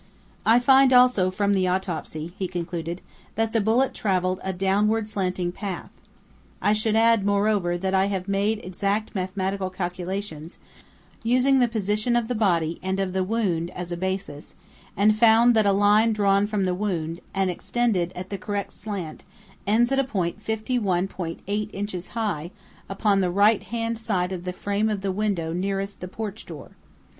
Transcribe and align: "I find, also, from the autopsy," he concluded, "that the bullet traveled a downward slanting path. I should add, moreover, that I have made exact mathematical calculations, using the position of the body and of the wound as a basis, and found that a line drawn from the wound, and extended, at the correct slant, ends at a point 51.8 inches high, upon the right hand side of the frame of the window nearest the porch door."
"I 0.47 0.57
find, 0.57 0.91
also, 0.93 1.29
from 1.29 1.53
the 1.53 1.67
autopsy," 1.67 2.33
he 2.39 2.47
concluded, 2.47 3.01
"that 3.35 3.53
the 3.53 3.61
bullet 3.61 3.93
traveled 3.93 4.39
a 4.43 4.51
downward 4.51 5.07
slanting 5.07 5.51
path. 5.51 5.91
I 6.59 6.73
should 6.73 6.95
add, 6.95 7.23
moreover, 7.23 7.77
that 7.77 7.93
I 7.93 8.05
have 8.07 8.27
made 8.27 8.65
exact 8.65 9.13
mathematical 9.13 9.69
calculations, 9.69 10.57
using 11.21 11.59
the 11.59 11.67
position 11.67 12.15
of 12.15 12.29
the 12.29 12.33
body 12.33 12.79
and 12.81 12.99
of 12.99 13.13
the 13.13 13.23
wound 13.23 13.69
as 13.75 13.91
a 13.91 13.95
basis, 13.95 14.55
and 14.97 15.15
found 15.15 15.55
that 15.55 15.67
a 15.67 15.71
line 15.71 16.13
drawn 16.13 16.47
from 16.47 16.65
the 16.65 16.73
wound, 16.73 17.19
and 17.35 17.51
extended, 17.51 18.11
at 18.15 18.31
the 18.31 18.39
correct 18.39 18.73
slant, 18.73 19.23
ends 19.67 19.91
at 19.91 19.99
a 19.99 20.03
point 20.03 20.43
51.8 20.43 21.69
inches 21.73 22.07
high, 22.17 22.49
upon 22.89 23.21
the 23.21 23.29
right 23.29 23.61
hand 23.61 23.99
side 23.99 24.31
of 24.31 24.45
the 24.45 24.53
frame 24.53 24.89
of 24.89 25.01
the 25.01 25.11
window 25.11 25.53
nearest 25.53 25.99
the 25.99 26.07
porch 26.07 26.47
door." 26.47 26.71